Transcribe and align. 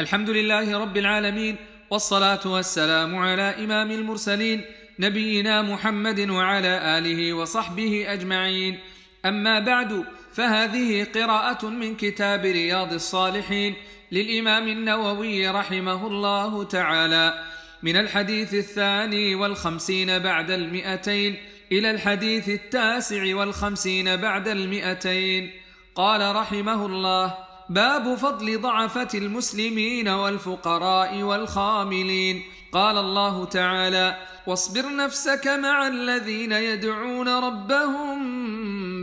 الحمد 0.00 0.30
لله 0.30 0.78
رب 0.78 0.96
العالمين 0.96 1.56
والصلاة 1.90 2.40
والسلام 2.46 3.16
على 3.16 3.42
إمام 3.42 3.90
المرسلين 3.90 4.64
نبينا 4.98 5.62
محمد 5.62 6.30
وعلى 6.30 6.98
آله 6.98 7.32
وصحبه 7.32 8.04
أجمعين. 8.12 8.78
أما 9.24 9.60
بعد 9.60 10.04
فهذه 10.32 11.06
قراءة 11.14 11.66
من 11.66 11.96
كتاب 11.96 12.44
رياض 12.44 12.92
الصالحين 12.92 13.74
للإمام 14.12 14.68
النووي 14.68 15.48
رحمه 15.48 16.06
الله 16.06 16.64
تعالى. 16.64 17.44
من 17.82 17.96
الحديث 17.96 18.54
الثاني 18.54 19.34
والخمسين 19.34 20.18
بعد 20.18 20.50
المئتين 20.50 21.36
إلى 21.72 21.90
الحديث 21.90 22.48
التاسع 22.48 23.36
والخمسين 23.36 24.16
بعد 24.16 24.48
المئتين. 24.48 25.50
قال 25.94 26.36
رحمه 26.36 26.86
الله 26.86 27.53
باب 27.68 28.14
فضل 28.14 28.60
ضعفة 28.60 29.08
المسلمين 29.14 30.08
والفقراء 30.08 31.22
والخاملين. 31.22 32.42
قال 32.72 32.98
الله 32.98 33.44
تعالى 33.44 34.16
واصبر 34.46 34.96
نفسك 34.96 35.46
مع 35.46 35.86
الذين 35.86 36.52
يدعون 36.52 37.28
ربهم 37.28 38.16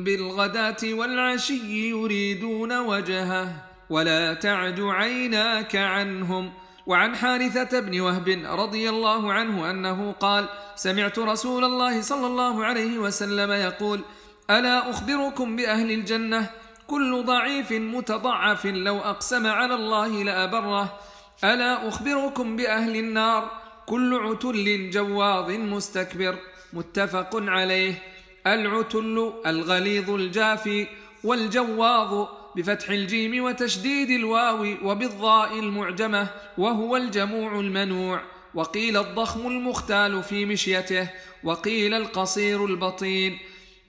بالغداة 0.03 0.77
والعشي 0.84 1.89
يريدون 1.89 2.77
وجهه 2.77 3.53
ولا 3.89 4.34
تعد 4.34 4.80
عيناك 4.80 5.75
عنهم. 5.75 6.52
وعن 6.88 7.16
حارثة 7.16 7.80
بن 7.80 8.00
وهب 8.00 8.30
رضي 8.45 8.89
الله 8.89 9.34
عنه 9.34 9.70
أنه 9.70 10.12
قال 10.12 10.50
سمعت 10.75 11.20
رسول 11.20 11.64
الله 11.64 12.02
صلى 12.02 12.28
الله 12.28 12.66
عليه 12.66 12.98
وسلم 12.98 13.52
يقول 13.52 14.02
ألا 14.50 14.89
أخبركم 14.89 15.55
بأهل 15.55 15.91
الجنة؟ 15.91 16.50
كل 16.91 17.23
ضعيف 17.26 17.72
متضعف 17.72 18.66
لو 18.66 19.00
أقسم 19.00 19.48
على 19.48 19.76
الله 19.76 20.23
لأبره. 20.23 21.00
ألا 21.44 21.88
أخبركم 21.88 22.55
بأهل 22.55 22.95
النار؟ 22.95 23.52
كل 23.86 24.20
عتل 24.23 24.89
جواظ 24.89 25.52
مستكبر. 25.52 26.36
متفق 26.73 27.30
عليه. 27.34 27.94
العتل 28.47 29.34
الغليظ 29.45 30.09
الجافي 30.09 30.88
والجواظ 31.23 32.28
بفتح 32.56 32.89
الجيم 32.89 33.44
وتشديد 33.44 34.09
الواو 34.09 34.75
وبالضاء 34.84 35.59
المعجمة 35.59 36.28
وهو 36.58 36.97
الجموع 36.97 37.59
المنوع. 37.59 38.22
وقيل 38.53 38.97
الضخم 38.97 39.47
المختال 39.47 40.23
في 40.23 40.45
مشيته 40.45 41.09
وقيل 41.44 41.94
القصير 41.94 42.66
البطين. 42.66 43.38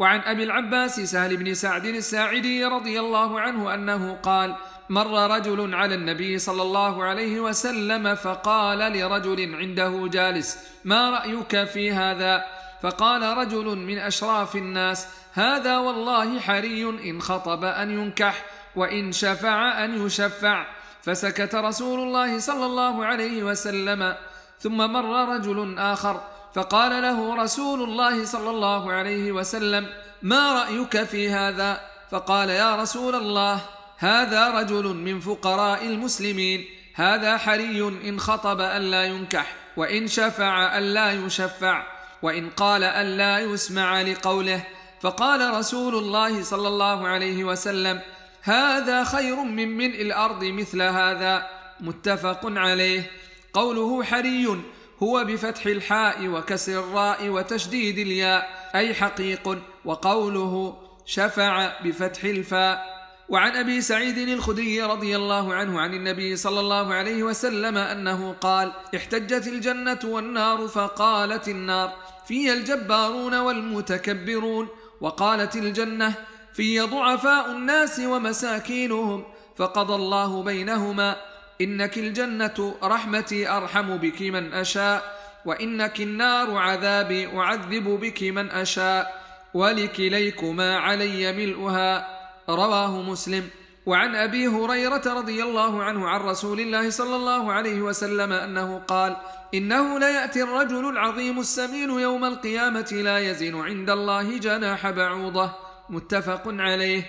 وعن 0.03 0.21
أبي 0.21 0.43
العباس 0.43 1.01
سهل 1.01 1.37
بن 1.37 1.55
سعد 1.55 1.85
الساعدي 1.85 2.65
رضي 2.65 3.01
الله 3.01 3.41
عنه 3.41 3.75
أنه 3.75 4.15
قال 4.23 4.57
مر 4.89 5.31
رجل 5.37 5.75
على 5.75 5.95
النبي 5.95 6.39
صلى 6.39 6.63
الله 6.63 7.05
عليه 7.05 7.41
وسلم 7.41 8.15
فقال 8.15 8.79
لرجل 8.79 9.55
عنده 9.55 10.09
جالس 10.13 10.59
ما 10.85 11.11
رأيك 11.11 11.65
في 11.65 11.93
هذا؟ 11.93 12.45
فقال 12.83 13.23
رجل 13.23 13.77
من 13.77 13.99
أشراف 13.99 14.57
الناس 14.57 15.07
هذا 15.33 15.79
والله 15.79 16.41
حري 16.41 16.83
إن 17.11 17.23
خطب 17.23 17.65
أن 17.65 17.91
ينكح 17.91 18.45
وإن 18.77 19.13
شفع 19.13 19.85
أن 19.85 20.07
يشفع. 20.07 20.67
فسكت 21.03 21.55
رسول 21.55 22.01
الله 22.01 22.39
صلى 22.39 22.67
الله 22.67 23.05
عليه 23.05 23.43
وسلم. 23.43 24.15
ثم 24.59 24.77
مر 24.77 25.35
رجل 25.35 25.79
آخر 25.79 26.21
فقال 26.55 27.03
له 27.03 27.43
رسول 27.43 27.83
الله 27.83 28.25
صلى 28.25 28.51
الله 28.51 28.93
عليه 28.93 29.33
وسلم 29.33 29.87
ما 30.23 30.53
رأيك 30.53 31.03
في 31.03 31.31
هذا؟ 31.31 31.81
فقال 32.11 32.51
يا 32.51 32.77
رسول 32.77 33.15
الله 33.15 33.61
هذا 33.99 34.49
رجل 34.49 34.85
من 34.85 35.21
فقراء 35.21 35.87
المسلمين 35.87 36.65
هذا 36.95 37.37
حري 37.37 37.89
إن 38.05 38.21
خطب 38.21 38.61
الا 38.61 39.05
ينكح 39.05 39.55
وإن 39.77 40.07
شفع 40.07 40.79
الا 40.79 41.13
يشفع 41.13 41.87
وإن 42.23 42.51
قال 42.51 42.85
الا 42.85 43.39
يسمع 43.39 44.03
لقوله. 44.03 44.65
فقال 45.01 45.55
رسول 45.55 45.95
الله 45.95 46.43
صلى 46.43 46.69
الله 46.69 47.09
عليه 47.09 47.45
وسلم 47.45 48.01
هذا 48.43 49.05
خير 49.05 49.37
من 49.37 49.77
ملء 49.77 50.03
الأرض 50.03 50.45
مثل 50.45 50.83
هذا. 50.83 51.47
متفق 51.81 52.41
عليه. 52.45 53.11
قوله 53.53 54.05
حري 54.05 54.63
هو 55.03 55.25
بفتح 55.25 55.67
الحاء 55.67 56.29
وكسر 56.29 56.81
الراء 56.81 57.29
وتشديد 57.29 57.99
الياء 57.99 58.71
أي 58.75 58.95
حقيق 58.95 59.59
وقوله 59.85 60.77
شفع 61.07 61.81
بفتح 61.85 62.25
الفاء. 62.25 62.93
وعن 63.29 63.57
أبي 63.57 63.81
سعيد 63.81 64.19
الخدري 64.19 64.83
رضي 64.83 65.17
الله 65.17 65.55
عنه 65.55 65.81
عن 65.81 65.95
النبي 65.95 66.37
صلى 66.37 66.61
الله 66.61 66.95
عليه 66.95 67.23
وسلم 67.23 67.77
أنه 67.77 68.33
قال 68.33 68.73
احتجت 68.97 69.47
الجنة 69.47 69.99
والنار 70.05 70.69
فقالت 70.69 71.49
النار 71.49 71.93
في 72.27 72.53
الجبارون 72.53 73.35
والمتكبرون. 73.35 74.69
وقالت 75.01 75.57
الجنة 75.57 76.15
في 76.55 76.81
ضعفاء 76.81 77.51
الناس 77.51 78.01
ومساكينهم 78.01 79.25
فقضى 79.57 79.95
الله 79.95 80.43
بينهما. 80.43 81.17
إنك 81.63 81.99
الجنة 81.99 82.75
رحمتي 82.83 83.49
أرحم 83.49 83.97
بك 83.97 84.23
من 84.23 84.53
أشاء 84.53 85.23
وإنك 85.45 86.01
النار 86.01 86.57
عذابي 86.57 87.39
أعذب 87.39 87.87
بك 88.03 88.23
من 88.23 88.51
أشاء 88.51 89.23
ولكليكما 89.55 90.79
علي 90.79 91.33
ملؤها. 91.33 92.09
رواه 92.49 93.03
مسلم. 93.03 93.49
وعن 93.87 94.15
أبي 94.15 94.47
هريرة 94.47 95.03
رضي 95.07 95.43
الله 95.43 95.83
عنه 95.83 96.09
عن 96.09 96.21
رسول 96.21 96.61
الله 96.61 96.91
صلى 96.91 97.17
الله 97.17 97.53
عليه 97.53 97.83
وسلم 97.83 98.33
أنه 98.33 98.79
قال 98.79 99.17
إنه 99.55 99.99
ليأتي 99.99 100.43
الرجل 100.43 100.89
العظيم 100.89 101.41
السمين 101.41 101.91
يوم 101.91 102.25
القيامة 102.25 102.91
لا 102.93 103.19
يزن 103.19 103.61
عند 103.61 103.91
الله 103.91 104.39
جناح 104.39 104.91
بعوضة. 104.91 105.51
متفق 105.91 106.43
عليه. 106.47 107.03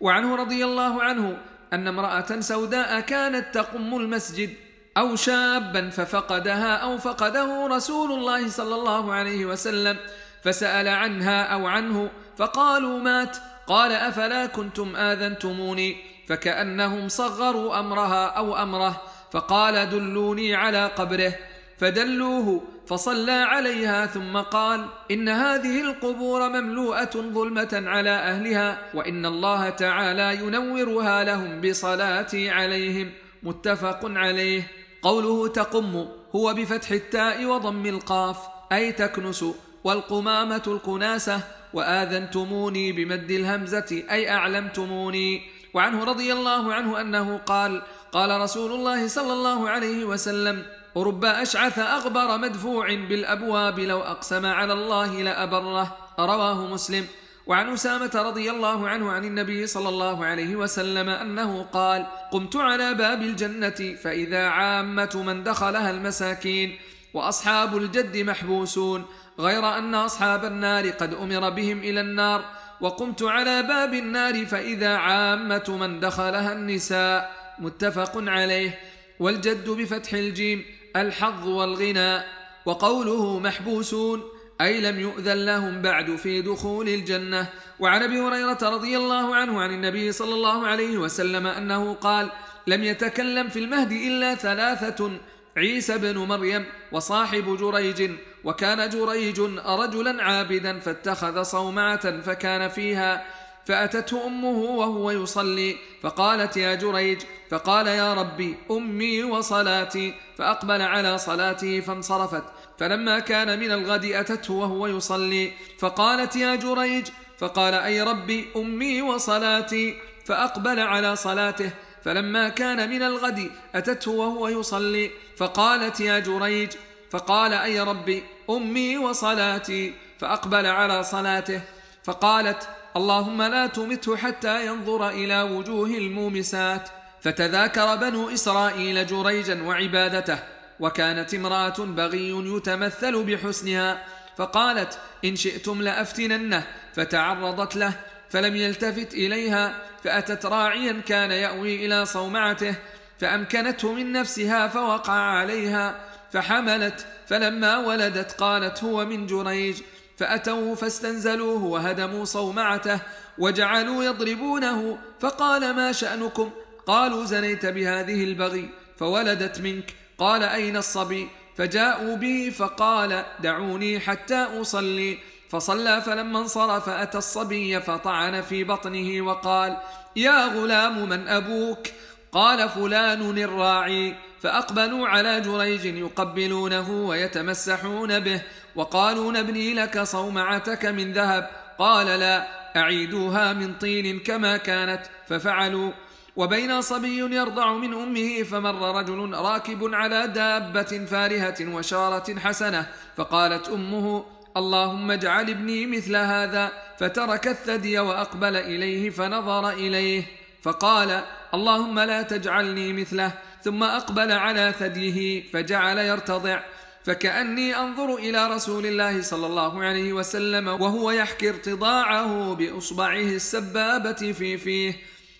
وعنه 0.00 0.36
رضي 0.36 0.64
الله 0.64 1.02
عنه 1.02 1.36
أن 1.72 1.88
امرأة 1.88 2.40
سوداء 2.40 3.00
كانت 3.00 3.54
تقم 3.54 3.96
المسجد 3.96 4.50
أو 4.96 5.16
شابا 5.16 5.90
ففقدها 5.90 6.76
أو 6.76 6.98
فقده 6.98 7.66
رسول 7.66 8.12
الله 8.12 8.48
صلى 8.48 8.74
الله 8.74 9.12
عليه 9.12 9.44
وسلم 9.44 9.96
فسأل 10.42 10.88
عنها 10.88 11.42
أو 11.42 11.66
عنه 11.66 12.10
فقالوا 12.36 12.98
مات. 12.98 13.36
قال 13.66 13.92
أفلا 13.92 14.46
كنتم 14.46 14.96
آذنتموني؟ 14.96 15.96
فكأنهم 16.28 17.08
صغروا 17.08 17.80
أمرها 17.80 18.26
أو 18.26 18.56
أمره 18.56 19.02
فقال 19.32 19.90
دلوني 19.90 20.54
على 20.54 20.86
قبره. 20.86 21.34
فدلوه 21.80 22.62
فصلى 22.86 23.32
عليها 23.32 24.06
ثم 24.06 24.36
قال 24.36 24.86
إن 25.10 25.28
هذه 25.28 25.80
القبور 25.80 26.48
مملوءة 26.48 27.10
ظلمة 27.14 27.68
على 27.72 28.10
أهلها 28.10 28.78
وإن 28.94 29.26
الله 29.26 29.70
تعالى 29.70 30.34
ينورها 30.34 31.24
لهم 31.24 31.60
بصلاتي 31.60 32.50
عليهم 32.50 33.12
متفق 33.42 34.00
عليه. 34.02 34.62
قوله 35.02 35.48
تقم 35.48 36.06
هو 36.36 36.54
بفتح 36.54 36.90
التاء 36.90 37.44
وضم 37.44 37.86
القاف 37.86 38.36
أي 38.72 38.92
تكنس 38.92 39.44
والقمامة 39.84 40.62
الكناسة 40.66 41.40
وآذنتموني 41.74 42.92
بمد 42.92 43.30
الهمزة 43.30 44.02
أي 44.10 44.30
أعلمتموني. 44.30 45.42
وعنه 45.74 46.04
رضي 46.04 46.32
الله 46.32 46.74
عنه 46.74 47.00
أنه 47.00 47.36
قال 47.36 47.82
قال 48.12 48.40
رسول 48.40 48.72
الله 48.72 49.08
صلى 49.08 49.32
الله 49.32 49.68
عليه 49.68 50.04
وسلم 50.04 50.62
رب 50.96 51.24
أشعث 51.24 51.78
أغبر 51.78 52.38
مدفوع 52.38 52.94
بالأبواب 52.94 53.80
لو 53.80 54.00
أقسم 54.00 54.46
على 54.46 54.72
الله 54.72 55.22
لأبره. 55.22 55.96
رواه 56.18 56.66
مسلم. 56.66 57.06
وعن 57.46 57.72
أسامة 57.72 58.10
رضي 58.14 58.50
الله 58.50 58.88
عنه 58.88 59.10
عن 59.10 59.24
النبي 59.24 59.66
صلى 59.66 59.88
الله 59.88 60.24
عليه 60.24 60.56
وسلم 60.56 61.08
أنه 61.08 61.62
قال 61.62 62.06
قمت 62.32 62.56
على 62.56 62.94
باب 62.94 63.22
الجنة 63.22 63.96
فإذا 64.02 64.46
عامة 64.46 65.22
من 65.26 65.42
دخلها 65.44 65.90
المساكين 65.90 66.78
وأصحاب 67.14 67.76
الجد 67.76 68.16
محبوسون 68.16 69.04
غير 69.38 69.78
أن 69.78 69.94
أصحاب 69.94 70.44
النار 70.44 70.90
قد 70.90 71.14
أمر 71.14 71.50
بهم 71.50 71.78
إلى 71.78 72.00
النار 72.00 72.44
وقمت 72.80 73.22
على 73.22 73.62
باب 73.62 73.94
النار 73.94 74.46
فإذا 74.46 74.96
عامة 74.96 75.76
من 75.80 76.00
دخلها 76.00 76.52
النساء. 76.52 77.40
متفق 77.58 78.12
عليه. 78.16 78.78
والجد 79.20 79.70
بفتح 79.70 80.12
الجيم. 80.12 80.64
الحظ 80.96 81.48
والغنى 81.48 82.22
وقوله 82.66 83.38
محبوسون 83.38 84.22
أي 84.60 84.80
لم 84.80 85.00
يؤذن 85.00 85.44
لهم 85.44 85.82
بعد 85.82 86.16
في 86.16 86.42
دخول 86.42 86.88
الجنة. 86.88 87.46
وعن 87.80 88.02
أبي 88.02 88.20
هريرة 88.20 88.58
رضي 88.62 88.96
الله 88.96 89.34
عنه 89.34 89.60
عن 89.60 89.70
النبي 89.70 90.12
صلى 90.12 90.34
الله 90.34 90.66
عليه 90.66 90.98
وسلم 90.98 91.46
أنه 91.46 91.94
قال 91.94 92.30
لم 92.66 92.84
يتكلم 92.84 93.48
في 93.48 93.58
المهد 93.58 93.92
إلا 93.92 94.34
ثلاثة 94.34 95.10
عيسى 95.56 95.98
بن 95.98 96.18
مريم 96.18 96.64
وصاحب 96.92 97.56
جريج 97.56 98.10
وكان 98.44 98.88
جريج 98.88 99.40
رجلا 99.66 100.22
عابدا 100.22 100.78
فاتخذ 100.78 101.42
صومعة 101.42 102.20
فكان 102.20 102.68
فيها 102.68 103.24
فأتته 103.66 104.26
أمه 104.26 104.58
وهو 104.58 105.10
يصلي 105.10 105.76
فقالت 106.02 106.56
يا 106.56 106.74
جريج 106.74 107.20
فقال 107.50 107.86
يا 107.86 108.14
ربي 108.14 108.56
أمي 108.70 109.22
وصلاتي 109.22 110.14
فأقبل 110.38 110.82
على 110.82 111.18
صلاته 111.18 111.80
فانصرفت. 111.80 112.44
فلما 112.78 113.18
كان 113.18 113.60
من 113.60 113.70
الغد 113.70 114.04
أتته 114.04 114.54
وهو 114.54 114.86
يصلي 114.86 115.52
فقالت 115.78 116.36
يا 116.36 116.54
جريج 116.54 117.06
فقال 117.38 117.74
أي 117.74 118.02
ربي 118.02 118.48
أمي 118.56 119.02
وصلاتي 119.02 119.94
فأقبل 120.24 120.80
على 120.80 121.16
صلاته. 121.16 121.70
فلما 122.04 122.48
كان 122.48 122.90
من 122.90 123.02
الغد 123.02 123.50
أتته 123.74 124.10
وهو 124.10 124.48
يصلي 124.48 125.10
فقالت 125.36 126.00
يا 126.00 126.18
جريج 126.18 126.72
فقال 127.10 127.52
أي 127.52 127.80
ربي 127.80 128.22
أمي 128.50 128.98
وصلاتي 128.98 129.94
فأقبل 130.18 130.66
على 130.66 131.02
صلاته. 131.04 131.60
فقالت 132.04 132.68
اللهم 132.96 133.42
لا 133.42 133.66
تمته 133.66 134.16
حتى 134.16 134.66
ينظر 134.66 135.08
إلى 135.08 135.42
وجوه 135.42 135.88
المومسات. 135.88 136.88
فتذاكر 137.20 137.96
بنو 137.96 138.30
إسرائيل 138.30 139.06
جريجا 139.06 139.62
وعبادته 139.62 140.38
وكانت 140.80 141.34
امرأة 141.34 141.78
بغي 141.78 142.30
يتمثل 142.30 143.24
بحسنها. 143.24 144.04
فقالت 144.36 144.98
إن 145.24 145.36
شئتم 145.36 145.82
لأفتننه. 145.82 146.66
فتعرضت 146.94 147.76
له 147.76 147.92
فلم 148.30 148.56
يلتفت 148.56 149.14
إليها. 149.14 149.74
فأتت 150.04 150.46
راعيا 150.46 151.00
كان 151.06 151.30
يأوي 151.30 151.86
إلى 151.86 152.06
صومعته 152.06 152.74
فأمكنته 153.20 153.92
من 153.92 154.12
نفسها 154.12 154.68
فوقع 154.68 155.12
عليها. 155.12 156.00
فحملت 156.32 157.06
فلما 157.26 157.78
ولدت 157.78 158.32
قالت 158.32 158.84
هو 158.84 159.04
من 159.04 159.26
جريج. 159.26 159.76
فأتوه 160.20 160.74
فاستنزلوه 160.74 161.64
وهدموا 161.64 162.24
صومعته 162.24 163.00
وجعلوا 163.38 164.04
يضربونه 164.04 164.98
فقال 165.20 165.74
ما 165.74 165.92
شأنكم؟ 165.92 166.50
قالوا 166.86 167.24
زنيت 167.24 167.66
بهذه 167.66 168.24
البغي 168.24 168.70
فولدت 168.98 169.60
منك. 169.60 169.94
قال 170.18 170.42
أين 170.42 170.76
الصبي؟ 170.76 171.28
فجاءوا 171.56 172.16
به 172.16 172.52
فقال 172.56 173.24
دعوني 173.42 174.00
حتى 174.00 174.46
أصلي. 174.60 175.18
فصلى 175.50 176.00
فلما 176.00 176.38
انصرف 176.38 176.88
أتى 176.88 177.18
الصبي 177.18 177.80
فطعن 177.80 178.40
في 178.40 178.64
بطنه 178.64 179.22
وقال 179.26 179.76
يا 180.16 180.46
غلام 180.46 181.08
من 181.08 181.28
أبوك؟ 181.28 181.86
قال 182.32 182.68
فلان 182.68 183.38
الراعي. 183.38 184.14
فأقبلوا 184.40 185.08
على 185.08 185.40
جريج 185.40 185.84
يقبلونه 185.84 186.90
ويتمسحون 186.90 188.20
به 188.20 188.42
وقالوا 188.76 189.32
نبني 189.32 189.74
لك 189.74 190.02
صومعتك 190.02 190.86
من 190.86 191.12
ذهب. 191.12 191.50
قال 191.78 192.06
لا 192.06 192.46
أعيدوها 192.76 193.52
من 193.52 193.74
طين 193.74 194.18
كما 194.18 194.56
كانت. 194.56 195.02
ففعلوا. 195.28 195.92
وبين 196.36 196.80
صبي 196.80 197.18
يرضع 197.18 197.72
من 197.72 197.94
أمه 197.94 198.42
فمر 198.42 198.98
رجل 198.98 199.34
راكب 199.34 199.94
على 199.94 200.26
دابة 200.26 201.06
فارهة 201.10 201.74
وشارة 201.74 202.38
حسنة. 202.38 202.86
فقالت 203.16 203.68
أمه 203.68 204.24
اللهم 204.56 205.10
اجعل 205.10 205.50
ابني 205.50 205.86
مثل 205.86 206.16
هذا. 206.16 206.72
فترك 206.98 207.48
الثدي 207.48 207.98
وأقبل 207.98 208.56
إليه 208.56 209.10
فنظر 209.10 209.70
إليه. 209.70 210.22
فقال 210.62 211.20
اللهم 211.54 211.98
لا 211.98 212.22
تجعلني 212.22 212.92
مثله. 212.92 213.32
ثم 213.64 213.82
أقبل 213.82 214.32
على 214.32 214.74
ثديه 214.78 215.50
فجعل 215.52 215.98
يرتضع 215.98 216.60
فكأني 217.04 217.76
أنظر 217.76 218.14
إلى 218.14 218.48
رسول 218.48 218.86
الله 218.86 219.22
صلى 219.22 219.46
الله 219.46 219.84
عليه 219.84 220.12
وسلم 220.12 220.68
وهو 220.68 221.10
يحكي 221.10 221.48
ارتضاعه 221.48 222.54
بإصبعه 222.54 223.20
السبابة 223.20 224.32
في 224.32 224.58
فيه 224.58 224.96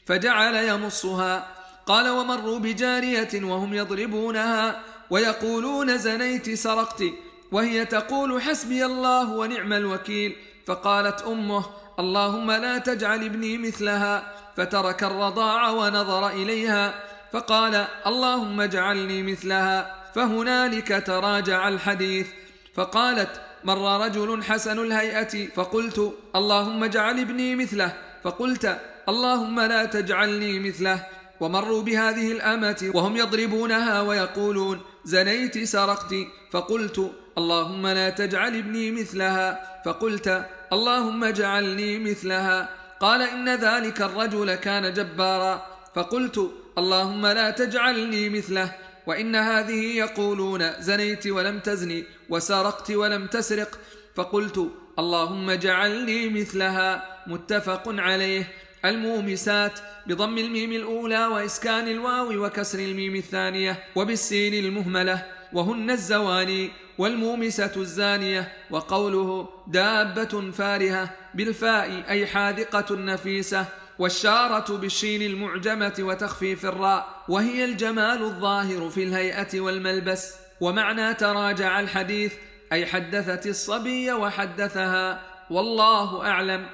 فجعل 0.06 0.54
يمصها 0.54 1.46
قال 1.86 2.08
ومروا 2.08 2.58
بجارية 2.58 3.44
وهم 3.44 3.74
يضربونها 3.74 4.80
ويقولون 5.10 5.98
زنيت 5.98 6.50
سرقت 6.50 7.04
وهي 7.52 7.84
تقول 7.84 8.42
حسبي 8.42 8.84
الله 8.84 9.30
ونعم 9.30 9.72
الوكيل 9.72 10.36
فقالت 10.66 11.22
أمه 11.22 11.64
اللهم 11.98 12.50
لا 12.50 12.78
تجعل 12.78 13.24
ابني 13.24 13.58
مثلها 13.58 14.32
فترك 14.56 15.04
الرضاع 15.04 15.70
ونظر 15.70 16.28
إليها 16.28 17.09
فقال 17.32 17.86
اللهم 18.06 18.60
اجعلني 18.60 19.22
مثلها. 19.22 19.96
فهنالك 20.14 21.02
تراجع 21.06 21.68
الحديث. 21.68 22.26
فقالت 22.74 23.40
مر 23.64 24.04
رجل 24.04 24.42
حسن 24.44 24.78
الهيئة 24.78 25.48
فقلت 25.48 26.12
اللهم 26.36 26.84
اجعل 26.84 27.20
ابني 27.20 27.56
مثله. 27.56 27.92
فقلت 28.24 28.80
اللهم 29.08 29.60
لا 29.60 29.84
تجعلني 29.84 30.58
مثله. 30.58 31.06
ومروا 31.40 31.82
بهذه 31.82 32.32
الأمة 32.32 32.90
وهم 32.94 33.16
يضربونها 33.16 34.02
ويقولون 34.02 34.80
زنيت 35.04 35.64
سرقت. 35.64 36.14
فقلت 36.50 37.10
اللهم 37.38 37.86
لا 37.86 38.10
تجعل 38.10 38.56
ابني 38.56 38.90
مثلها. 38.90 39.80
فقلت 39.84 40.46
اللهم 40.72 41.24
اجعلني 41.24 41.98
مثلها. 41.98 42.68
قال 43.00 43.22
إن 43.22 43.48
ذلك 43.48 44.02
الرجل 44.02 44.54
كان 44.54 44.92
جبارا. 44.92 45.66
فقلت 45.94 46.50
اللهم 46.80 47.26
لا 47.26 47.50
تجعلني 47.50 48.28
مثله. 48.28 48.72
وإن 49.06 49.36
هذه 49.36 49.82
يقولون 49.96 50.62
زنيت 50.80 51.26
ولم 51.26 51.58
تزني 51.58 52.04
وسرقت 52.28 52.90
ولم 52.90 53.26
تسرق. 53.26 53.78
فقلت 54.16 54.70
اللهم 54.98 55.50
اجعلني 55.50 56.28
مثلها. 56.28 57.20
متفق 57.26 57.82
عليه. 57.86 58.44
المومسات 58.84 59.78
بضم 60.06 60.38
الميم 60.38 60.72
الأولى 60.72 61.26
وإسكان 61.26 61.88
الواو 61.88 62.44
وكسر 62.44 62.78
الميم 62.78 63.14
الثانية 63.16 63.78
وبالسين 63.96 64.54
المهملة. 64.64 65.26
وهن 65.52 65.90
الزواني 65.90 66.70
والمومسة 66.98 67.72
الزانية. 67.76 68.52
وقوله 68.70 69.48
دابة 69.66 70.50
فارهة 70.50 71.10
بالفاء 71.34 72.04
أي 72.08 72.26
حاذقة 72.26 72.96
نفيسة. 72.96 73.64
والشارة 74.00 74.76
بالشين 74.76 75.22
المعجمة 75.22 75.94
وتخفيف 75.98 76.66
الراء 76.66 77.24
وهي 77.28 77.64
الجمال 77.64 78.22
الظاهر 78.22 78.90
في 78.90 79.04
الهيئة 79.04 79.60
والملبس. 79.60 80.34
ومعنى 80.60 81.14
تراجع 81.14 81.80
الحديث 81.80 82.34
أي 82.72 82.86
حدثت 82.86 83.46
الصبي 83.46 84.12
وحدثها 84.12 85.20
والله 85.50 86.26
أعلم. 86.26 86.66